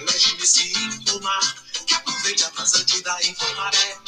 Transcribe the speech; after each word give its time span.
que 0.00 0.06
veleje 0.06 0.34
nesse 0.38 0.72
infomar, 0.72 1.54
que 1.86 1.94
aproveite 1.94 2.44
a 2.44 2.50
vazante 2.50 3.02
da 3.02 3.22
infomaré, 3.22 3.98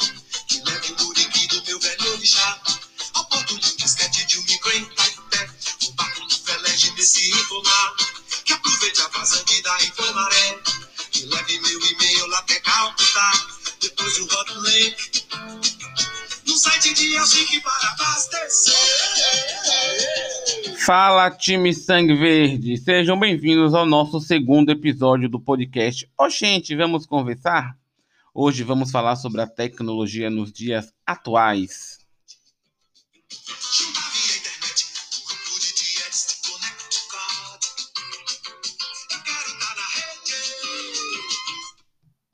que 0.47 0.59
leve 0.61 0.95
o 0.99 1.13
link 1.13 1.47
do 1.47 1.63
meu 1.65 1.79
velho 1.79 2.13
orixá, 2.13 2.59
ao 3.13 3.25
porto 3.25 3.59
de 3.59 3.71
um 3.71 3.75
disquete 3.75 4.25
de 4.25 4.39
um 4.39 4.43
micro 4.43 4.71
em 4.71 4.85
Taipé, 4.85 5.49
um 5.83 5.91
barco 5.91 6.27
que 6.27 6.41
veleje 6.45 6.91
nesse 6.91 7.29
infomar, 7.29 7.93
que 8.43 8.53
aproveite 8.53 9.01
a 9.01 9.07
vazante 9.09 9.61
da 9.61 9.83
infomaré, 9.83 10.59
que 11.11 11.25
leve 11.25 11.59
meu 11.59 11.85
e-mail 11.85 12.25
lá 12.27 12.39
até 12.39 12.59
Calcutá, 12.59 13.31
depois 13.79 14.17
o 14.17 14.27
link, 14.61 15.27
no 16.45 16.57
site 16.57 16.93
de 16.93 17.15
Helsinki 17.15 17.61
para 17.61 17.87
abastecer. 17.89 18.73
Fala 20.85 21.31
time 21.31 21.73
Sangue 21.73 22.13
Verde, 22.13 22.75
sejam 22.75 23.17
bem-vindos 23.17 23.73
ao 23.73 23.85
nosso 23.85 24.19
segundo 24.19 24.69
episódio 24.69 25.29
do 25.29 25.39
podcast. 25.39 26.11
Ô 26.19 26.27
gente, 26.27 26.75
vamos 26.75 27.05
conversar? 27.05 27.77
Hoje 28.33 28.63
vamos 28.63 28.91
falar 28.91 29.15
sobre 29.15 29.39
a 29.39 29.47
tecnologia 29.47 30.29
nos 30.29 30.51
dias 30.51 30.93
atuais. 31.07 31.99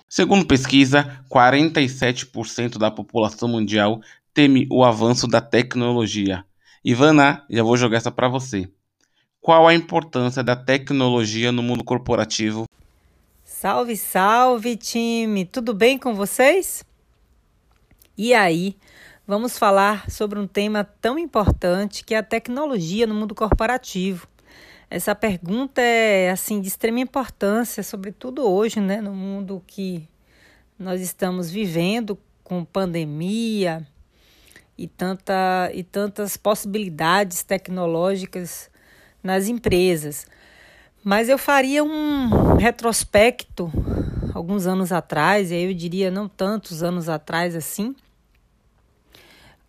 Segundo 0.09 0.47
pesquisa, 0.47 1.23
47% 1.31 2.79
da 2.79 2.89
população 2.89 3.47
mundial 3.47 4.01
teme 4.33 4.67
o 4.71 4.83
avanço 4.83 5.27
da 5.27 5.39
tecnologia. 5.39 6.48
Ivana, 6.89 7.45
já 7.47 7.61
vou 7.61 7.77
jogar 7.77 7.97
essa 7.97 8.09
para 8.09 8.27
você. 8.27 8.67
Qual 9.39 9.67
a 9.67 9.75
importância 9.75 10.43
da 10.43 10.55
tecnologia 10.55 11.51
no 11.51 11.61
mundo 11.61 11.83
corporativo? 11.83 12.65
Salve, 13.43 13.95
salve, 13.95 14.75
time! 14.75 15.45
Tudo 15.45 15.71
bem 15.71 15.99
com 15.99 16.15
vocês? 16.15 16.83
E 18.17 18.33
aí, 18.33 18.75
vamos 19.27 19.55
falar 19.55 20.09
sobre 20.09 20.39
um 20.39 20.47
tema 20.47 20.83
tão 20.83 21.19
importante 21.19 22.03
que 22.03 22.15
é 22.15 22.17
a 22.17 22.23
tecnologia 22.23 23.05
no 23.05 23.13
mundo 23.13 23.35
corporativo. 23.35 24.27
Essa 24.89 25.13
pergunta 25.13 25.79
é 25.83 26.31
assim 26.31 26.59
de 26.59 26.69
extrema 26.69 27.01
importância, 27.01 27.83
sobretudo 27.83 28.49
hoje, 28.49 28.79
né, 28.79 28.99
no 28.99 29.13
mundo 29.13 29.61
que 29.67 30.09
nós 30.79 31.01
estamos 31.01 31.51
vivendo 31.51 32.17
com 32.43 32.65
pandemia 32.65 33.85
e, 34.79 34.87
tanta, 34.87 35.69
e 35.73 35.83
tantas 35.83 36.37
possibilidades 36.37 37.43
tecnológicas 37.43 38.69
nas 39.21 39.49
empresas. 39.49 40.25
Mas 41.03 41.27
eu 41.27 41.37
faria 41.37 41.83
um 41.83 42.55
retrospecto 42.55 43.69
alguns 44.33 44.65
anos 44.65 44.93
atrás, 44.93 45.51
e 45.51 45.55
aí 45.55 45.65
eu 45.65 45.73
diria 45.73 46.09
não 46.09 46.29
tantos 46.29 46.81
anos 46.81 47.09
atrás 47.09 47.57
assim. 47.57 47.93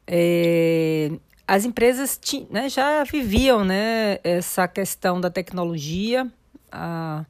É, 0.07 1.11
as 1.47 1.65
empresas 1.65 2.17
ti, 2.17 2.47
né, 2.49 2.69
já 2.69 3.03
viviam 3.03 3.65
né, 3.65 4.19
essa 4.23 4.69
questão 4.69 5.21
da 5.21 5.29
tecnologia, 5.29 6.31
a, 6.71 7.25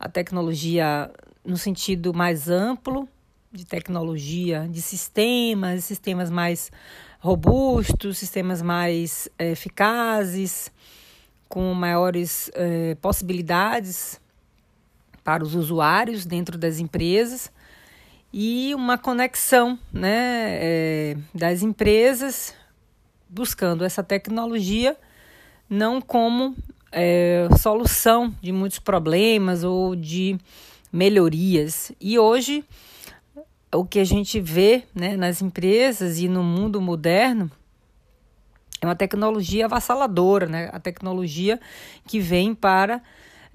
a 0.00 0.08
tecnologia 0.08 1.10
no 1.44 1.58
sentido 1.58 2.14
mais 2.14 2.48
amplo, 2.48 3.06
de 3.52 3.66
tecnologia, 3.66 4.66
de 4.70 4.80
sistemas, 4.80 5.84
sistemas 5.84 6.30
mais 6.30 6.70
robustos, 7.18 8.18
sistemas 8.18 8.62
mais 8.62 9.28
é, 9.38 9.50
eficazes, 9.50 10.70
com 11.48 11.72
maiores 11.72 12.50
eh, 12.54 12.94
possibilidades 13.00 14.20
para 15.24 15.42
os 15.42 15.54
usuários 15.54 16.26
dentro 16.26 16.58
das 16.58 16.78
empresas 16.78 17.50
e 18.30 18.74
uma 18.74 18.98
conexão 18.98 19.78
né, 19.90 20.58
eh, 20.60 21.16
das 21.34 21.62
empresas 21.62 22.54
buscando 23.28 23.82
essa 23.82 24.02
tecnologia 24.02 24.94
não 25.70 26.00
como 26.00 26.54
solução 27.58 28.34
de 28.40 28.50
muitos 28.50 28.78
problemas 28.78 29.62
ou 29.62 29.94
de 29.94 30.38
melhorias. 30.90 31.92
E 32.00 32.18
hoje 32.18 32.64
o 33.74 33.84
que 33.84 33.98
a 33.98 34.04
gente 34.04 34.40
vê 34.40 34.84
né, 34.94 35.16
nas 35.16 35.42
empresas 35.42 36.18
e 36.18 36.28
no 36.28 36.42
mundo 36.42 36.80
moderno 36.80 37.50
é 38.80 38.86
uma 38.86 38.96
tecnologia 38.96 39.64
avassaladora, 39.64 40.46
né? 40.46 40.70
A 40.72 40.78
tecnologia 40.78 41.60
que 42.06 42.20
vem 42.20 42.54
para 42.54 43.02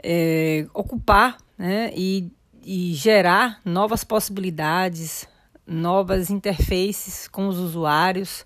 é, 0.04 0.68
ocupar 0.74 1.38
né? 1.58 1.94
e, 1.96 2.30
e 2.62 2.94
gerar 2.94 3.62
novas 3.64 4.04
possibilidades, 4.04 5.28
novas 5.66 6.30
interfaces 6.30 7.28
com 7.28 7.48
os 7.48 7.58
usuários 7.58 8.46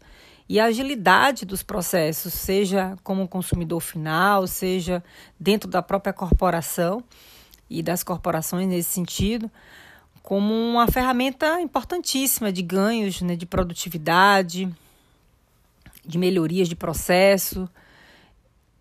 e 0.49 0.59
a 0.59 0.65
agilidade 0.65 1.45
dos 1.45 1.61
processos, 1.61 2.33
seja 2.33 2.95
como 3.03 3.27
consumidor 3.27 3.81
final, 3.81 4.47
seja 4.47 5.03
dentro 5.39 5.69
da 5.69 5.81
própria 5.81 6.13
corporação 6.13 7.03
e 7.69 7.83
das 7.83 8.01
corporações 8.01 8.67
nesse 8.67 8.91
sentido, 8.91 9.51
como 10.27 10.53
uma 10.53 10.91
ferramenta 10.91 11.61
importantíssima 11.61 12.51
de 12.51 12.61
ganhos 12.61 13.21
né, 13.21 13.33
de 13.33 13.45
produtividade, 13.45 14.69
de 16.05 16.17
melhorias 16.17 16.67
de 16.67 16.75
processo, 16.75 17.69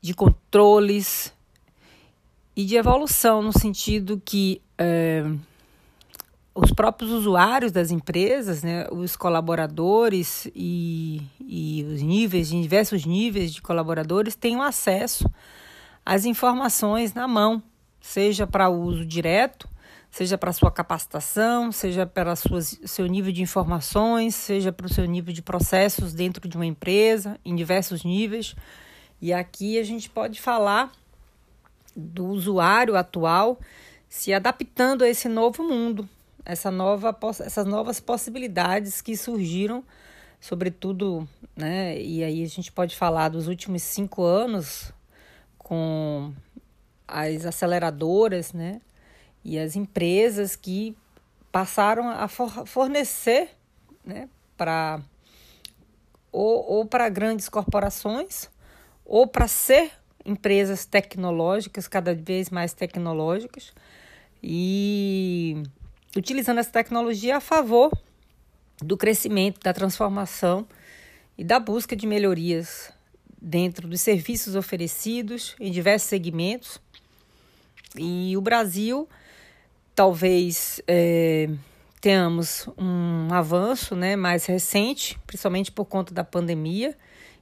de 0.00 0.12
controles 0.12 1.32
e 2.56 2.64
de 2.64 2.74
evolução, 2.74 3.42
no 3.42 3.56
sentido 3.56 4.20
que 4.24 4.60
é, 4.76 5.22
os 6.52 6.72
próprios 6.72 7.12
usuários 7.12 7.70
das 7.70 7.92
empresas, 7.92 8.64
né, 8.64 8.88
os 8.90 9.14
colaboradores 9.14 10.48
e, 10.52 11.22
e 11.38 11.86
os 11.88 12.02
níveis, 12.02 12.48
diversos 12.48 13.06
níveis 13.06 13.54
de 13.54 13.62
colaboradores, 13.62 14.34
tenham 14.34 14.62
acesso 14.62 15.30
às 16.04 16.24
informações 16.24 17.14
na 17.14 17.28
mão, 17.28 17.62
seja 18.00 18.48
para 18.48 18.68
uso 18.68 19.06
direto 19.06 19.75
seja 20.16 20.38
para 20.38 20.50
sua 20.50 20.70
capacitação, 20.70 21.70
seja 21.70 22.06
para 22.06 22.34
suas, 22.34 22.80
seu 22.86 23.06
nível 23.06 23.30
de 23.30 23.42
informações, 23.42 24.34
seja 24.34 24.72
para 24.72 24.86
o 24.86 24.88
seu 24.88 25.04
nível 25.04 25.30
de 25.30 25.42
processos 25.42 26.14
dentro 26.14 26.48
de 26.48 26.56
uma 26.56 26.64
empresa, 26.64 27.38
em 27.44 27.54
diversos 27.54 28.02
níveis. 28.02 28.56
E 29.20 29.30
aqui 29.30 29.78
a 29.78 29.82
gente 29.82 30.08
pode 30.08 30.40
falar 30.40 30.90
do 31.94 32.28
usuário 32.28 32.96
atual 32.96 33.60
se 34.08 34.32
adaptando 34.32 35.04
a 35.04 35.08
esse 35.08 35.28
novo 35.28 35.62
mundo, 35.62 36.08
essa 36.46 36.70
nova, 36.70 37.14
essas 37.44 37.66
novas 37.66 38.00
possibilidades 38.00 39.02
que 39.02 39.18
surgiram, 39.18 39.84
sobretudo, 40.40 41.28
né? 41.54 42.00
E 42.00 42.24
aí 42.24 42.42
a 42.42 42.48
gente 42.48 42.72
pode 42.72 42.96
falar 42.96 43.28
dos 43.28 43.48
últimos 43.48 43.82
cinco 43.82 44.22
anos 44.22 44.94
com 45.58 46.32
as 47.06 47.44
aceleradoras, 47.44 48.54
né? 48.54 48.80
E 49.46 49.60
as 49.60 49.76
empresas 49.76 50.56
que 50.56 50.96
passaram 51.52 52.08
a 52.08 52.26
fornecer 52.26 53.50
né, 54.04 54.28
para 54.56 55.00
ou, 56.32 56.68
ou 56.68 56.84
para 56.84 57.08
grandes 57.08 57.48
corporações 57.48 58.50
ou 59.04 59.24
para 59.24 59.46
ser 59.46 59.92
empresas 60.24 60.84
tecnológicas, 60.84 61.86
cada 61.86 62.12
vez 62.12 62.50
mais 62.50 62.72
tecnológicas, 62.72 63.72
e 64.42 65.62
utilizando 66.16 66.58
essa 66.58 66.72
tecnologia 66.72 67.36
a 67.36 67.40
favor 67.40 67.92
do 68.82 68.96
crescimento, 68.96 69.60
da 69.60 69.72
transformação 69.72 70.66
e 71.38 71.44
da 71.44 71.60
busca 71.60 71.94
de 71.94 72.04
melhorias 72.04 72.92
dentro 73.40 73.86
dos 73.86 74.00
serviços 74.00 74.56
oferecidos 74.56 75.54
em 75.60 75.70
diversos 75.70 76.08
segmentos. 76.08 76.80
E 77.96 78.36
o 78.36 78.40
Brasil 78.40 79.08
talvez 79.96 80.82
é, 80.86 81.48
tenhamos 82.02 82.68
um 82.76 83.32
avanço 83.32 83.96
né, 83.96 84.14
mais 84.14 84.44
recente, 84.44 85.18
principalmente 85.26 85.72
por 85.72 85.86
conta 85.86 86.12
da 86.12 86.22
pandemia 86.22 86.94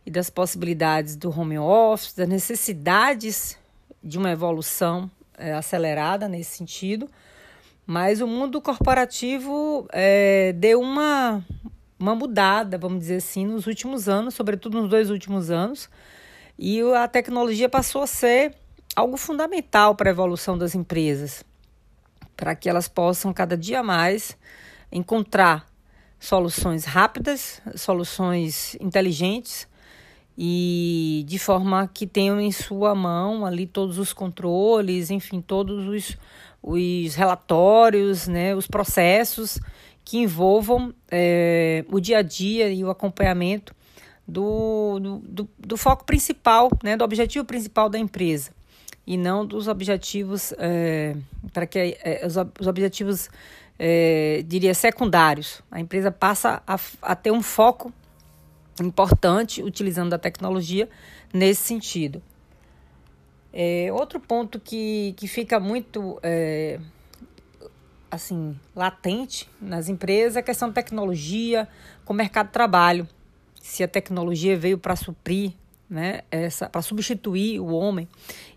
e 0.06 0.10
das 0.10 0.30
possibilidades 0.30 1.16
do 1.16 1.28
home 1.28 1.58
office, 1.58 2.14
das 2.14 2.28
necessidades 2.28 3.58
de 4.00 4.16
uma 4.16 4.30
evolução 4.30 5.10
é, 5.36 5.52
acelerada 5.52 6.28
nesse 6.28 6.56
sentido. 6.56 7.10
Mas 7.84 8.20
o 8.20 8.26
mundo 8.26 8.62
corporativo 8.62 9.88
é, 9.92 10.52
deu 10.52 10.80
uma, 10.80 11.44
uma 11.98 12.14
mudada, 12.14 12.78
vamos 12.78 13.00
dizer 13.00 13.16
assim, 13.16 13.44
nos 13.44 13.66
últimos 13.66 14.08
anos, 14.08 14.34
sobretudo 14.34 14.80
nos 14.80 14.88
dois 14.88 15.10
últimos 15.10 15.50
anos, 15.50 15.90
e 16.56 16.80
a 16.80 17.08
tecnologia 17.08 17.68
passou 17.68 18.02
a 18.02 18.06
ser 18.06 18.54
algo 18.94 19.16
fundamental 19.16 19.96
para 19.96 20.08
a 20.08 20.12
evolução 20.12 20.56
das 20.56 20.76
empresas 20.76 21.44
para 22.36 22.54
que 22.54 22.68
elas 22.68 22.88
possam 22.88 23.32
cada 23.32 23.56
dia 23.56 23.82
mais 23.82 24.36
encontrar 24.90 25.66
soluções 26.18 26.84
rápidas, 26.84 27.60
soluções 27.76 28.76
inteligentes 28.80 29.68
e 30.36 31.24
de 31.26 31.38
forma 31.38 31.88
que 31.92 32.06
tenham 32.06 32.40
em 32.40 32.50
sua 32.50 32.94
mão 32.94 33.44
ali 33.44 33.66
todos 33.66 33.98
os 33.98 34.12
controles, 34.12 35.10
enfim, 35.10 35.40
todos 35.40 35.86
os, 35.86 36.16
os 36.62 37.14
relatórios, 37.14 38.26
né, 38.26 38.54
os 38.54 38.66
processos 38.66 39.58
que 40.04 40.18
envolvam 40.18 40.94
é, 41.10 41.84
o 41.88 42.00
dia 42.00 42.18
a 42.18 42.22
dia 42.22 42.68
e 42.70 42.82
o 42.84 42.90
acompanhamento 42.90 43.74
do, 44.26 44.98
do, 44.98 45.18
do, 45.18 45.50
do, 45.58 45.76
foco 45.76 46.04
principal, 46.04 46.70
né, 46.82 46.96
do 46.96 47.04
objetivo 47.04 47.44
principal 47.44 47.88
da 47.88 47.98
empresa 47.98 48.50
e 49.06 49.16
não 49.16 49.44
dos 49.44 49.68
objetivos 49.68 50.52
é, 50.58 51.16
para 51.52 51.66
que 51.66 51.78
é, 52.02 52.26
os, 52.26 52.36
os, 52.60 52.66
objetivos 52.66 53.28
é, 53.78 54.42
diria 54.46 54.74
secundários. 54.74 55.62
A 55.70 55.80
empresa 55.80 56.10
passa 56.10 56.62
a, 56.66 56.78
a 57.02 57.14
ter 57.14 57.30
um 57.30 57.42
foco 57.42 57.92
importante 58.80 59.62
utilizando 59.62 60.14
a 60.14 60.18
tecnologia 60.18 60.88
nesse 61.32 61.62
sentido. 61.62 62.22
É, 63.52 63.88
outro 63.92 64.18
ponto 64.18 64.58
que, 64.58 65.14
que 65.16 65.28
fica 65.28 65.60
muito 65.60 66.18
é, 66.22 66.80
assim 68.10 68.58
latente 68.74 69.48
nas 69.60 69.88
empresas 69.88 70.36
é 70.36 70.40
a 70.40 70.42
questão 70.42 70.68
da 70.68 70.74
tecnologia 70.74 71.68
com 72.04 72.12
o 72.12 72.16
mercado 72.16 72.46
de 72.46 72.52
trabalho. 72.52 73.08
Se 73.60 73.82
a 73.82 73.88
tecnologia 73.88 74.56
veio 74.56 74.76
para 74.76 74.96
suprir, 74.96 75.52
né, 75.88 76.22
essa, 76.30 76.68
para 76.68 76.82
substituir 76.82 77.60
o 77.60 77.66
homem, 77.66 78.08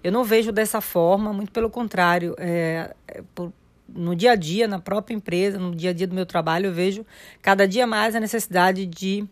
eu 0.03 0.12
não 0.12 0.24
vejo 0.24 0.51
dessa 0.51 0.81
forma, 0.81 1.33
muito 1.33 1.51
pelo 1.51 1.69
contrário. 1.69 2.35
É, 2.38 2.94
é, 3.07 3.24
por, 3.35 3.51
no 3.88 4.15
dia 4.15 4.31
a 4.31 4.35
dia, 4.35 4.68
na 4.68 4.79
própria 4.79 5.15
empresa, 5.15 5.57
no 5.57 5.74
dia 5.74 5.91
a 5.91 5.94
dia 5.94 6.07
do 6.07 6.15
meu 6.15 6.25
trabalho, 6.25 6.68
eu 6.68 6.74
vejo 6.74 7.06
cada 7.41 7.68
dia 7.68 7.88
mais 7.88 8.15
a 8.15 8.19
necessidade 8.19 8.85
de 8.85 9.27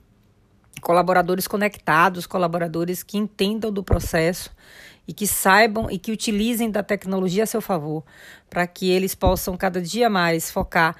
colaboradores 0.81 1.47
conectados, 1.47 2.25
colaboradores 2.25 3.03
que 3.03 3.17
entendam 3.17 3.71
do 3.71 3.83
processo 3.83 4.51
e 5.07 5.13
que 5.13 5.27
saibam 5.27 5.89
e 5.89 5.97
que 5.97 6.11
utilizem 6.11 6.69
da 6.69 6.83
tecnologia 6.83 7.43
a 7.43 7.47
seu 7.47 7.61
favor, 7.61 8.03
para 8.49 8.65
que 8.65 8.89
eles 8.89 9.13
possam 9.13 9.55
cada 9.55 9.81
dia 9.81 10.09
mais 10.09 10.51
focar 10.51 10.95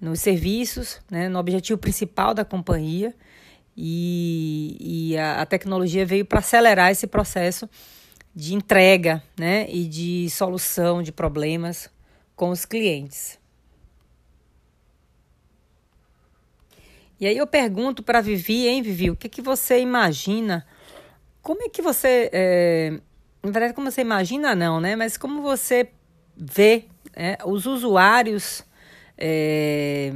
nos 0.00 0.20
serviços, 0.20 1.00
né, 1.10 1.28
no 1.28 1.38
objetivo 1.38 1.78
principal 1.78 2.32
da 2.32 2.44
companhia. 2.44 3.14
E, 3.80 4.76
e 5.12 5.16
a, 5.16 5.42
a 5.42 5.46
tecnologia 5.46 6.04
veio 6.04 6.24
para 6.24 6.40
acelerar 6.40 6.90
esse 6.90 7.06
processo 7.06 7.70
de 8.34 8.52
entrega 8.52 9.22
né, 9.38 9.70
e 9.70 9.84
de 9.84 10.28
solução 10.30 11.00
de 11.00 11.12
problemas 11.12 11.88
com 12.34 12.50
os 12.50 12.64
clientes. 12.64 13.38
E 17.20 17.26
aí 17.28 17.36
eu 17.36 17.46
pergunto 17.46 18.02
para 18.02 18.20
Vivi, 18.20 18.66
hein, 18.66 18.82
Vivi, 18.82 19.12
o 19.12 19.16
que, 19.16 19.28
que 19.28 19.40
você 19.40 19.80
imagina? 19.80 20.66
Como 21.40 21.62
é 21.62 21.68
que 21.68 21.80
você. 21.80 22.30
É, 22.32 23.00
na 23.44 23.50
verdade, 23.52 23.74
como 23.74 23.90
você 23.90 24.00
imagina, 24.00 24.56
não, 24.56 24.80
né? 24.80 24.96
Mas 24.96 25.16
como 25.16 25.40
você 25.40 25.88
vê 26.36 26.86
é, 27.14 27.38
os 27.44 27.64
usuários. 27.64 28.64
É, 29.16 30.12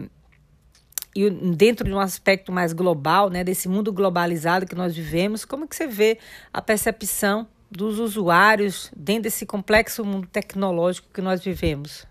e 1.15 1.29
dentro 1.31 1.85
de 1.85 1.93
um 1.93 2.01
aspecto 2.01 2.51
mais 2.51 2.73
global, 2.73 3.29
né, 3.29 3.45
desse 3.45 3.69
mundo 3.69 3.93
globalizado 3.93 4.67
que 4.67 4.75
nós 4.75 4.95
vivemos, 4.95 5.45
como 5.45 5.69
que 5.69 5.77
você 5.77 5.87
vê 5.87 6.19
a 6.53 6.63
percepção 6.63 7.47
dos 7.71 7.99
usuários 7.99 8.91
dentro 8.97 9.25
desse 9.25 9.47
complexo 9.47 10.05
mundo 10.05 10.27
tecnológico 10.27 11.09
que 11.13 11.21
nós 11.21 11.43
vivemos? 11.43 12.07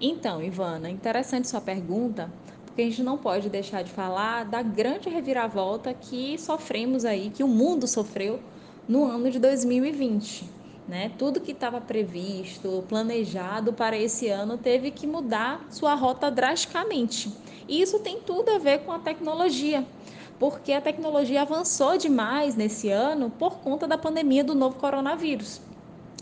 Então, 0.00 0.42
Ivana, 0.42 0.90
interessante 0.90 1.48
sua 1.48 1.60
pergunta, 1.60 2.30
porque 2.66 2.82
a 2.82 2.84
gente 2.84 3.02
não 3.02 3.16
pode 3.16 3.48
deixar 3.48 3.82
de 3.82 3.90
falar 3.90 4.44
da 4.44 4.62
grande 4.62 5.08
reviravolta 5.08 5.94
que 5.94 6.38
sofremos 6.38 7.04
aí, 7.04 7.30
que 7.30 7.42
o 7.42 7.48
mundo 7.48 7.86
sofreu 7.86 8.40
no 8.86 9.04
ano 9.04 9.30
de 9.30 9.38
2020. 9.38 10.55
Né? 10.88 11.10
Tudo 11.18 11.40
que 11.40 11.50
estava 11.50 11.80
previsto, 11.80 12.84
planejado 12.88 13.72
para 13.72 13.98
esse 13.98 14.28
ano, 14.28 14.56
teve 14.56 14.92
que 14.92 15.06
mudar 15.06 15.66
sua 15.68 15.94
rota 15.94 16.30
drasticamente. 16.30 17.32
E 17.68 17.82
isso 17.82 17.98
tem 17.98 18.20
tudo 18.20 18.50
a 18.50 18.58
ver 18.58 18.84
com 18.84 18.92
a 18.92 18.98
tecnologia, 19.00 19.84
porque 20.38 20.72
a 20.72 20.80
tecnologia 20.80 21.42
avançou 21.42 21.98
demais 21.98 22.54
nesse 22.54 22.88
ano 22.88 23.30
por 23.30 23.58
conta 23.58 23.88
da 23.88 23.98
pandemia 23.98 24.44
do 24.44 24.54
novo 24.54 24.76
coronavírus. 24.76 25.60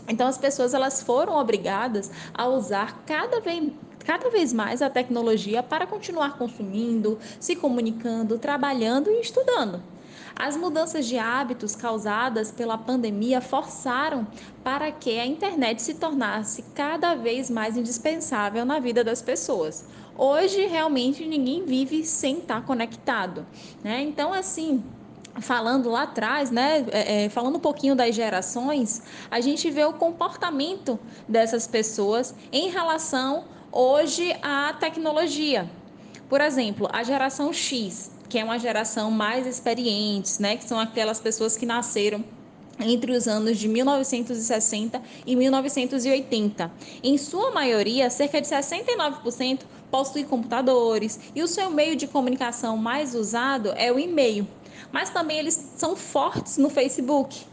Então 0.07 0.27
as 0.27 0.37
pessoas 0.37 0.73
elas 0.73 1.03
foram 1.03 1.37
obrigadas 1.37 2.11
a 2.33 2.47
usar 2.47 3.03
cada 3.05 3.41
vez, 3.41 3.71
cada 3.99 4.29
vez 4.29 4.51
mais 4.51 4.81
a 4.81 4.89
tecnologia 4.89 5.61
para 5.61 5.85
continuar 5.85 6.37
consumindo, 6.37 7.19
se 7.39 7.55
comunicando, 7.55 8.37
trabalhando 8.39 9.11
e 9.11 9.21
estudando. 9.21 9.81
As 10.37 10.57
mudanças 10.57 11.05
de 11.05 11.17
hábitos 11.17 11.75
causadas 11.75 12.51
pela 12.51 12.77
pandemia 12.77 13.39
forçaram 13.39 14.27
para 14.63 14.91
que 14.91 15.17
a 15.17 15.25
internet 15.25 15.81
se 15.81 15.93
tornasse 15.93 16.61
cada 16.73 17.15
vez 17.15 17.49
mais 17.49 17.77
indispensável 17.77 18.65
na 18.65 18.79
vida 18.79 19.03
das 19.03 19.21
pessoas. 19.21 19.85
Hoje, 20.17 20.65
realmente, 20.65 21.25
ninguém 21.25 21.65
vive 21.65 22.05
sem 22.05 22.39
estar 22.39 22.65
conectado. 22.65 23.45
Né? 23.83 24.01
Então, 24.01 24.33
assim, 24.33 24.83
falando 25.39 25.89
lá 25.89 26.03
atrás, 26.03 26.51
né, 26.51 26.85
é, 26.91 27.25
é, 27.25 27.29
falando 27.29 27.55
um 27.55 27.59
pouquinho 27.59 27.95
das 27.95 28.13
gerações, 28.13 29.01
a 29.31 29.39
gente 29.39 29.69
vê 29.69 29.83
o 29.85 29.93
comportamento 29.93 30.99
dessas 31.27 31.65
pessoas 31.65 32.35
em 32.51 32.69
relação 32.69 33.45
hoje 33.71 34.35
a 34.41 34.73
tecnologia. 34.73 35.69
Por 36.29 36.41
exemplo, 36.41 36.89
a 36.91 37.03
geração 37.03 37.53
X, 37.53 38.11
que 38.29 38.39
é 38.39 38.43
uma 38.43 38.57
geração 38.57 39.11
mais 39.11 39.45
experiente, 39.45 40.41
né, 40.41 40.57
que 40.57 40.65
são 40.65 40.79
aquelas 40.79 41.19
pessoas 41.19 41.55
que 41.55 41.65
nasceram 41.65 42.23
entre 42.79 43.11
os 43.11 43.27
anos 43.27 43.57
de 43.57 43.67
1960 43.67 45.01
e 45.25 45.35
1980. 45.35 46.71
Em 47.03 47.17
sua 47.17 47.51
maioria, 47.51 48.09
cerca 48.09 48.41
de 48.41 48.47
69% 48.47 49.61
possui 49.89 50.23
computadores 50.23 51.19
e 51.33 51.41
o 51.41 51.47
seu 51.47 51.69
meio 51.69 51.95
de 51.95 52.07
comunicação 52.07 52.75
mais 52.75 53.15
usado 53.15 53.73
é 53.77 53.91
o 53.91 53.99
e-mail. 53.99 54.47
Mas 54.91 55.09
também 55.09 55.39
eles 55.39 55.71
são 55.77 55.95
fortes 55.95 56.57
no 56.57 56.69
Facebook, 56.69 57.45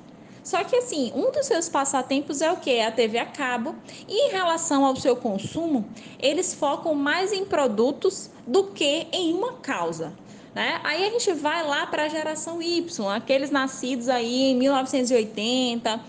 só 0.42 0.64
que 0.64 0.74
assim, 0.76 1.12
um 1.14 1.30
dos 1.30 1.46
seus 1.46 1.68
passatempos 1.68 2.40
é 2.40 2.50
o 2.50 2.56
que? 2.56 2.70
É 2.70 2.86
a 2.86 2.92
TV 2.92 3.18
a 3.18 3.26
cabo. 3.26 3.76
E 4.08 4.28
em 4.28 4.30
relação 4.32 4.84
ao 4.84 4.96
seu 4.96 5.14
consumo, 5.14 5.88
eles 6.18 6.52
focam 6.52 6.94
mais 6.94 7.32
em 7.32 7.44
produtos 7.44 8.28
do 8.46 8.64
que 8.64 9.06
em 9.12 9.32
uma 9.32 9.54
causa. 9.54 10.12
Né? 10.54 10.80
Aí 10.84 11.04
a 11.04 11.10
gente 11.10 11.32
vai 11.32 11.66
lá 11.66 11.86
para 11.86 12.04
a 12.04 12.08
geração 12.08 12.60
Y, 12.60 13.08
aqueles 13.08 13.50
nascidos 13.50 14.08
aí 14.08 14.50
em 14.50 14.56
1980, 14.56 16.00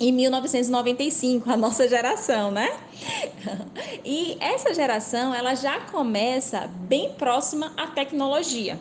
em 0.00 0.12
1995, 0.12 1.50
a 1.50 1.56
nossa 1.56 1.88
geração, 1.88 2.50
né? 2.50 2.70
E 4.04 4.36
essa 4.40 4.72
geração, 4.72 5.34
ela 5.34 5.54
já 5.54 5.80
começa 5.80 6.68
bem 6.88 7.12
próxima 7.14 7.72
à 7.76 7.86
tecnologia. 7.88 8.78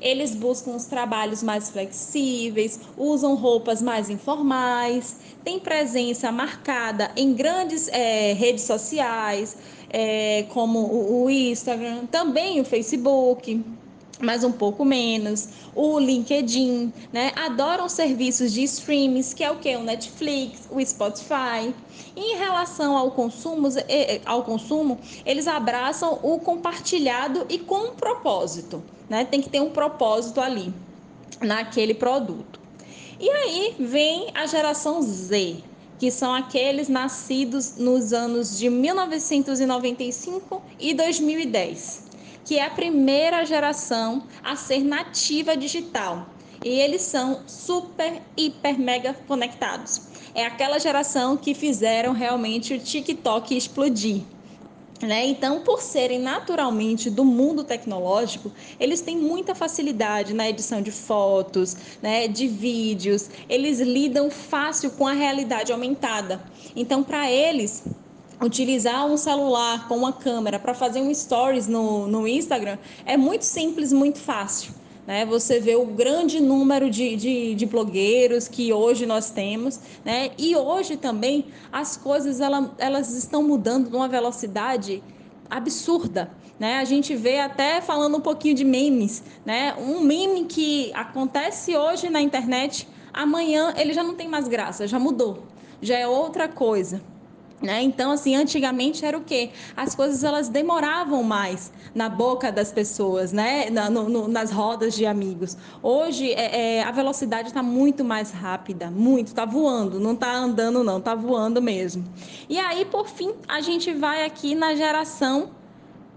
Eles 0.00 0.34
buscam 0.34 0.72
os 0.72 0.84
trabalhos 0.84 1.42
mais 1.42 1.70
flexíveis, 1.70 2.78
usam 2.96 3.34
roupas 3.34 3.80
mais 3.80 4.10
informais, 4.10 5.16
têm 5.42 5.58
presença 5.58 6.30
marcada 6.30 7.10
em 7.16 7.32
grandes 7.32 7.88
é, 7.88 8.32
redes 8.34 8.64
sociais, 8.64 9.56
é, 9.90 10.44
como 10.50 11.22
o 11.24 11.30
Instagram, 11.30 12.06
também 12.06 12.60
o 12.60 12.64
Facebook 12.64 13.64
mas 14.20 14.44
um 14.44 14.52
pouco 14.52 14.84
menos, 14.84 15.48
o 15.74 15.98
LinkedIn, 15.98 16.92
né? 17.12 17.32
Adoram 17.36 17.88
serviços 17.88 18.52
de 18.52 18.62
streams, 18.62 19.34
que 19.34 19.44
é 19.44 19.50
o 19.50 19.56
que? 19.56 19.76
O 19.76 19.82
Netflix, 19.82 20.68
o 20.70 20.84
Spotify. 20.84 21.74
E 22.14 22.34
em 22.34 22.36
relação 22.36 22.96
ao 22.96 23.10
consumo, 23.10 23.68
ao 24.24 24.42
consumo, 24.42 24.98
eles 25.24 25.46
abraçam 25.46 26.18
o 26.22 26.38
compartilhado 26.38 27.46
e 27.48 27.58
com 27.58 27.88
um 27.88 27.94
propósito 27.94 28.82
né? 29.08 29.24
Tem 29.24 29.40
que 29.40 29.48
ter 29.48 29.60
um 29.60 29.70
propósito 29.70 30.40
ali 30.40 30.72
naquele 31.40 31.94
produto. 31.94 32.60
E 33.18 33.28
aí 33.30 33.74
vem 33.78 34.30
a 34.34 34.46
geração 34.46 35.00
Z, 35.00 35.56
que 35.98 36.10
são 36.10 36.34
aqueles 36.34 36.88
nascidos 36.88 37.76
nos 37.76 38.12
anos 38.12 38.58
de 38.58 38.68
1995 38.68 40.62
e 40.78 40.92
2010, 40.92 42.04
que 42.46 42.58
é 42.58 42.64
a 42.64 42.70
primeira 42.70 43.44
geração 43.44 44.22
a 44.42 44.54
ser 44.54 44.84
nativa 44.84 45.56
digital. 45.56 46.28
E 46.64 46.68
eles 46.68 47.02
são 47.02 47.42
super, 47.46 48.22
hiper, 48.36 48.78
mega 48.78 49.12
conectados. 49.26 50.00
É 50.32 50.46
aquela 50.46 50.78
geração 50.78 51.36
que 51.36 51.54
fizeram 51.54 52.12
realmente 52.12 52.72
o 52.72 52.78
TikTok 52.78 53.56
explodir. 53.56 54.22
Né? 55.02 55.26
Então, 55.26 55.60
por 55.60 55.82
serem 55.82 56.18
naturalmente 56.18 57.10
do 57.10 57.24
mundo 57.24 57.62
tecnológico, 57.62 58.50
eles 58.80 59.02
têm 59.02 59.18
muita 59.18 59.54
facilidade 59.54 60.32
na 60.32 60.48
edição 60.48 60.80
de 60.80 60.90
fotos, 60.90 61.76
né, 62.00 62.26
de 62.26 62.48
vídeos, 62.48 63.28
eles 63.46 63.78
lidam 63.78 64.30
fácil 64.30 64.90
com 64.92 65.06
a 65.06 65.12
realidade 65.12 65.70
aumentada. 65.70 66.42
Então, 66.74 67.02
para 67.02 67.30
eles, 67.30 67.84
utilizar 68.42 69.06
um 69.06 69.16
celular 69.16 69.88
com 69.88 69.96
uma 69.96 70.12
câmera 70.12 70.58
para 70.58 70.74
fazer 70.74 71.00
um 71.00 71.12
stories 71.14 71.66
no, 71.66 72.06
no 72.06 72.28
Instagram 72.28 72.78
é 73.04 73.16
muito 73.16 73.44
simples, 73.44 73.92
muito 73.92 74.18
fácil. 74.18 74.72
Né? 75.06 75.24
Você 75.24 75.60
vê 75.60 75.76
o 75.76 75.86
grande 75.86 76.40
número 76.40 76.90
de, 76.90 77.14
de, 77.16 77.54
de, 77.54 77.66
blogueiros 77.66 78.48
que 78.48 78.72
hoje 78.72 79.06
nós 79.06 79.30
temos, 79.30 79.78
né? 80.04 80.30
E 80.36 80.56
hoje 80.56 80.96
também 80.96 81.46
as 81.72 81.96
coisas 81.96 82.40
ela, 82.40 82.74
elas 82.76 83.14
estão 83.14 83.42
mudando 83.42 83.88
numa 83.88 84.08
velocidade 84.08 85.02
absurda. 85.48 86.30
Né? 86.58 86.78
A 86.78 86.84
gente 86.84 87.14
vê 87.14 87.38
até 87.38 87.80
falando 87.80 88.16
um 88.16 88.20
pouquinho 88.20 88.56
de 88.56 88.64
memes, 88.64 89.22
né? 89.44 89.74
Um 89.78 90.00
meme 90.00 90.44
que 90.44 90.90
acontece 90.92 91.76
hoje 91.76 92.10
na 92.10 92.20
internet, 92.20 92.88
amanhã 93.12 93.74
ele 93.76 93.92
já 93.92 94.02
não 94.02 94.16
tem 94.16 94.26
mais 94.26 94.48
graça, 94.48 94.88
já 94.88 94.98
mudou, 94.98 95.44
já 95.80 95.96
é 95.96 96.08
outra 96.08 96.48
coisa. 96.48 97.00
Né? 97.60 97.82
Então, 97.82 98.10
assim, 98.10 98.36
antigamente 98.36 99.02
era 99.04 99.16
o 99.16 99.22
quê? 99.22 99.50
As 99.74 99.94
coisas 99.94 100.22
elas 100.22 100.46
demoravam 100.46 101.22
mais 101.22 101.72
na 101.94 102.06
boca 102.06 102.52
das 102.52 102.70
pessoas, 102.70 103.32
né? 103.32 103.70
Na, 103.70 103.88
no, 103.88 104.10
no, 104.10 104.28
nas 104.28 104.50
rodas 104.50 104.94
de 104.94 105.06
amigos. 105.06 105.56
Hoje 105.82 106.32
é, 106.32 106.76
é, 106.76 106.82
a 106.82 106.90
velocidade 106.90 107.48
está 107.48 107.62
muito 107.62 108.04
mais 108.04 108.30
rápida, 108.30 108.90
muito, 108.90 109.28
está 109.28 109.46
voando, 109.46 109.98
não 109.98 110.12
está 110.12 110.34
andando, 110.34 110.84
não, 110.84 110.98
está 110.98 111.14
voando 111.14 111.62
mesmo. 111.62 112.04
E 112.46 112.58
aí, 112.58 112.84
por 112.84 113.08
fim, 113.08 113.32
a 113.48 113.62
gente 113.62 113.90
vai 113.94 114.26
aqui 114.26 114.54
na 114.54 114.74
geração 114.74 115.50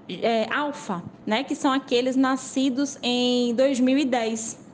é, 0.09 0.45
alfa, 0.53 1.01
né? 1.25 1.41
Que 1.45 1.55
são 1.55 1.71
aqueles 1.71 2.17
nascidos 2.17 2.99
em 3.01 3.55
2010 3.55 4.67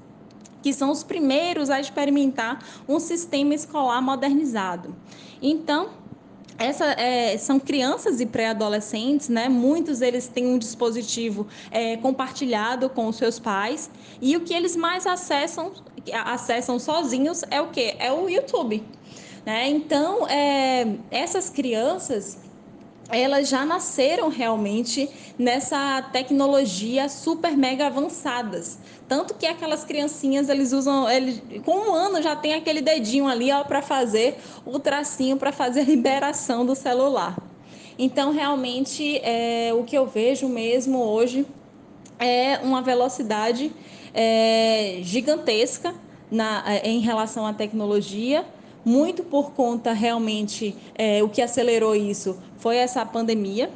que 0.63 0.73
são 0.73 0.89
os 0.89 1.03
primeiros 1.03 1.69
a 1.69 1.79
experimentar 1.79 2.57
um 2.89 2.99
sistema 2.99 3.53
escolar 3.53 4.01
modernizado. 4.01 4.95
Então, 5.39 5.89
essa, 6.57 6.85
é, 6.85 7.37
são 7.37 7.59
crianças 7.59 8.19
e 8.21 8.25
pré-adolescentes, 8.25 9.29
né? 9.29 9.49
Muitos 9.49 10.01
eles 10.01 10.27
têm 10.27 10.45
um 10.47 10.57
dispositivo 10.57 11.47
é, 11.69 11.97
compartilhado 11.97 12.89
com 12.89 13.07
os 13.07 13.17
seus 13.17 13.39
pais 13.39 13.89
e 14.21 14.37
o 14.37 14.41
que 14.41 14.53
eles 14.53 14.75
mais 14.75 15.05
acessam, 15.05 15.71
acessam 16.25 16.79
sozinhos 16.79 17.43
é 17.51 17.59
o 17.61 17.67
que? 17.67 17.95
É 17.99 18.11
o 18.11 18.29
YouTube. 18.29 18.83
Né? 19.45 19.69
Então, 19.69 20.27
é, 20.27 20.87
essas 21.11 21.49
crianças 21.49 22.37
elas 23.09 23.49
já 23.49 23.65
nasceram 23.65 24.29
realmente 24.29 25.09
nessa 25.37 26.01
tecnologia 26.11 27.07
super 27.07 27.55
mega 27.55 27.87
avançadas. 27.87 28.77
Tanto 29.07 29.35
que 29.35 29.45
aquelas 29.45 29.83
criancinhas, 29.83 30.49
eles 30.49 30.71
usam, 30.71 31.09
eles, 31.09 31.41
com 31.63 31.89
um 31.89 31.93
ano 31.93 32.21
já 32.21 32.35
tem 32.35 32.53
aquele 32.53 32.81
dedinho 32.81 33.27
ali 33.27 33.49
para 33.67 33.81
fazer 33.81 34.37
o 34.65 34.79
tracinho, 34.79 35.37
para 35.37 35.51
fazer 35.51 35.81
a 35.81 35.83
liberação 35.83 36.65
do 36.65 36.75
celular. 36.75 37.37
Então, 37.97 38.31
realmente, 38.33 39.19
é, 39.23 39.71
o 39.73 39.83
que 39.83 39.97
eu 39.97 40.05
vejo 40.05 40.49
mesmo 40.49 40.99
hoje 40.99 41.45
é 42.19 42.59
uma 42.63 42.81
velocidade 42.81 43.71
é, 44.13 44.99
gigantesca 45.01 45.93
na, 46.31 46.63
é, 46.65 46.89
em 46.89 46.99
relação 46.99 47.45
à 47.45 47.53
tecnologia, 47.53 48.45
muito 48.85 49.23
por 49.23 49.51
conta 49.51 49.91
realmente, 49.91 50.75
é, 50.93 51.23
o 51.23 51.27
que 51.27 51.41
acelerou 51.41 51.95
isso 51.95 52.37
foi 52.57 52.77
essa 52.77 53.03
pandemia. 53.03 53.71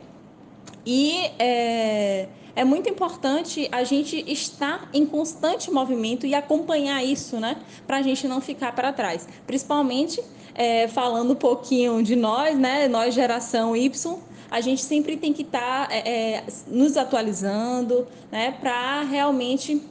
E 0.86 1.32
é, 1.40 2.28
é 2.56 2.64
muito 2.64 2.90
importante 2.90 3.68
a 3.72 3.84
gente 3.84 4.24
estar 4.32 4.90
em 4.94 5.06
constante 5.06 5.72
movimento 5.72 6.26
e 6.26 6.36
acompanhar 6.36 7.04
isso, 7.04 7.40
né? 7.40 7.58
Para 7.88 7.98
a 7.98 8.02
gente 8.02 8.28
não 8.28 8.40
ficar 8.40 8.74
para 8.74 8.94
trás. 8.94 9.28
Principalmente 9.48 10.24
é, 10.54 10.88
falando 10.88 11.32
um 11.32 11.36
pouquinho 11.36 12.04
de 12.04 12.16
nós, 12.16 12.58
né? 12.58 12.88
Nós, 12.88 13.14
geração 13.14 13.76
Y, 13.76 14.20
a 14.52 14.62
gente 14.62 14.82
sempre 14.82 15.18
tem 15.18 15.32
que 15.34 15.42
estar 15.42 15.88
tá, 15.88 15.94
é, 15.94 16.36
é, 16.36 16.44
nos 16.68 16.98
atualizando, 16.98 18.08
né? 18.32 18.52
Para 18.60 19.04
realmente 19.04 19.82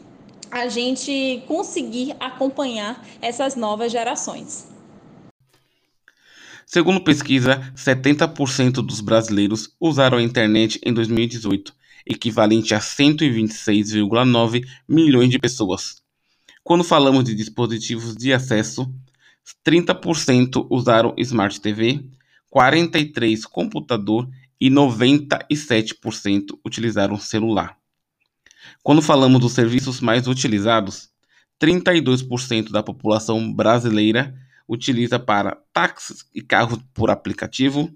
a 0.51 0.69
gente 0.69 1.43
conseguir 1.47 2.17
acompanhar 2.19 3.05
essas 3.21 3.55
novas 3.55 3.93
gerações. 3.93 4.67
Segundo 6.71 7.01
pesquisa, 7.01 7.73
70% 7.75 8.85
dos 8.85 9.01
brasileiros 9.01 9.75
usaram 9.81 10.19
a 10.19 10.23
internet 10.23 10.79
em 10.85 10.93
2018, 10.93 11.75
equivalente 12.05 12.75
a 12.75 12.79
126,9 12.79 14.67
milhões 14.87 15.31
de 15.31 15.39
pessoas. 15.39 16.03
Quando 16.63 16.85
falamos 16.85 17.25
de 17.25 17.35
dispositivos 17.35 18.15
de 18.15 18.35
acesso, 18.35 18.87
30% 19.67 20.67
usaram 20.69 21.15
Smart 21.17 21.59
TV, 21.59 22.05
43% 22.55 23.45
computador 23.45 24.29
e 24.61 24.69
97% 24.69 26.59
utilizaram 26.63 27.19
celular. 27.19 27.79
Quando 28.83 29.01
falamos 29.01 29.41
dos 29.41 29.53
serviços 29.53 30.03
mais 30.03 30.29
utilizados, 30.29 31.09
32% 31.59 32.71
da 32.71 32.83
população 32.83 33.51
brasileira 33.51 34.35
utiliza 34.69 35.19
para 35.19 35.57
táxis 35.73 36.27
e 36.35 36.43
carros 36.43 36.79
por 36.93 37.11
aplicativo, 37.11 37.91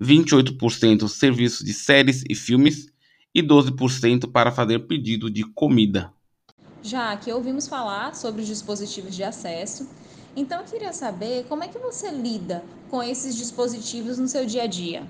28% 0.00 1.08
serviços 1.08 1.64
de 1.64 1.72
séries 1.72 2.22
e 2.28 2.34
filmes 2.34 2.88
e 3.34 3.42
12% 3.42 4.30
para 4.30 4.52
fazer 4.52 4.80
pedido 4.80 5.30
de 5.30 5.42
comida. 5.42 6.12
Já 6.82 7.16
que 7.16 7.32
ouvimos 7.32 7.66
falar 7.66 8.14
sobre 8.14 8.42
os 8.42 8.46
dispositivos 8.46 9.14
de 9.14 9.24
acesso, 9.24 9.88
então 10.36 10.60
eu 10.60 10.66
queria 10.66 10.92
saber 10.92 11.44
como 11.48 11.64
é 11.64 11.68
que 11.68 11.78
você 11.78 12.10
lida 12.10 12.64
com 12.88 13.02
esses 13.02 13.34
dispositivos 13.34 14.18
no 14.18 14.28
seu 14.28 14.46
dia 14.46 14.62
a 14.62 14.66
dia. 14.66 15.06